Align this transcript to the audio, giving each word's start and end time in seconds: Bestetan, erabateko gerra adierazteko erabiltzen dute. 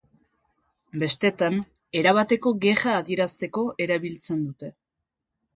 Bestetan, 1.03 1.59
erabateko 2.01 2.53
gerra 2.65 2.97
adierazteko 3.03 3.67
erabiltzen 3.87 4.45
dute. 4.49 4.73